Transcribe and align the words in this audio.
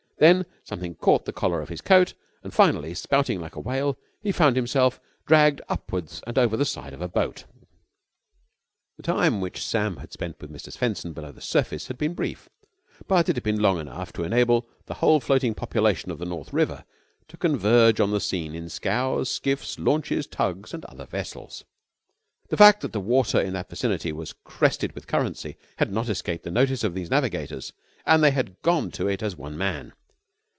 Then 0.21 0.45
something 0.63 0.93
caught 0.93 1.25
the 1.25 1.33
collar 1.33 1.63
of 1.63 1.69
his 1.69 1.81
coat; 1.81 2.13
and, 2.43 2.53
finally, 2.53 2.93
spouting 2.93 3.41
like 3.41 3.55
a 3.55 3.59
whale, 3.59 3.97
he 4.21 4.31
found 4.31 4.55
himself 4.55 4.99
dragged 5.25 5.61
upwards 5.67 6.21
and 6.27 6.37
over 6.37 6.55
the 6.55 6.63
side 6.63 6.93
of 6.93 7.01
a 7.01 7.07
boat. 7.07 7.45
The 8.97 9.01
time 9.01 9.41
which 9.41 9.65
Sam 9.65 9.97
had 9.97 10.13
spent 10.13 10.39
with 10.39 10.51
Mr. 10.53 10.71
Swenson 10.71 11.13
below 11.13 11.31
the 11.31 11.41
surface 11.41 11.87
had 11.87 11.97
been 11.97 12.13
brief, 12.13 12.49
but 13.07 13.29
it 13.29 13.35
had 13.35 13.41
been 13.41 13.61
long 13.63 13.79
enough 13.79 14.13
to 14.13 14.23
enable 14.23 14.69
the 14.85 14.93
whole 14.93 15.19
floating 15.19 15.55
population 15.55 16.11
of 16.11 16.19
the 16.19 16.25
North 16.25 16.53
River 16.53 16.85
to 17.27 17.35
converge 17.35 17.99
on 17.99 18.11
the 18.11 18.19
scene 18.21 18.53
in 18.53 18.69
scows, 18.69 19.27
skiffs, 19.27 19.79
launches, 19.79 20.27
tugs 20.27 20.71
and 20.71 20.85
other 20.85 21.05
vessels. 21.07 21.63
The 22.49 22.57
fact 22.57 22.81
that 22.81 22.93
the 22.93 22.99
water 23.01 23.41
in 23.41 23.53
that 23.53 23.71
vicinity 23.71 24.11
was 24.11 24.33
crested 24.43 24.91
with 24.91 25.07
currency 25.07 25.55
had 25.77 25.91
not 25.91 26.09
escaped 26.09 26.43
the 26.43 26.51
notice 26.51 26.83
of 26.83 26.93
these 26.93 27.09
navigators 27.09 27.73
and 28.05 28.21
they 28.23 28.29
had 28.29 28.61
gone 28.61 28.91
to 28.91 29.07
it 29.07 29.23
as 29.23 29.35
one 29.35 29.57
man. 29.57 29.93